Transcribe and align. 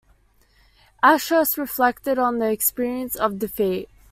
Ashurst 1.03 1.59
reflected 1.59 2.17
on 2.17 2.39
the 2.39 2.47
experience 2.49 3.15
of 3.15 3.37
defeat. 3.37 3.87